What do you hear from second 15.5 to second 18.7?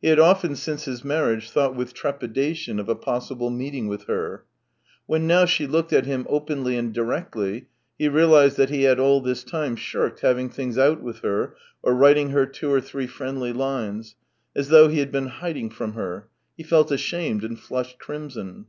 from her; he felt ashamed and flushed crimson.